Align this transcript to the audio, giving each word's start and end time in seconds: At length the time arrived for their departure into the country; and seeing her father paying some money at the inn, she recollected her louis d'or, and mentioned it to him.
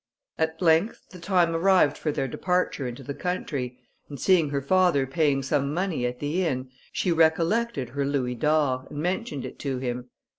At 0.39 0.63
length 0.63 1.03
the 1.11 1.19
time 1.19 1.55
arrived 1.55 1.95
for 1.95 2.11
their 2.11 2.27
departure 2.27 2.87
into 2.87 3.03
the 3.03 3.13
country; 3.13 3.77
and 4.09 4.19
seeing 4.19 4.49
her 4.49 4.59
father 4.59 5.05
paying 5.05 5.43
some 5.43 5.71
money 5.75 6.07
at 6.07 6.17
the 6.19 6.43
inn, 6.43 6.71
she 6.91 7.11
recollected 7.11 7.89
her 7.89 8.03
louis 8.03 8.33
d'or, 8.33 8.87
and 8.89 8.97
mentioned 8.97 9.45
it 9.45 9.59
to 9.59 9.77
him. 9.77 10.09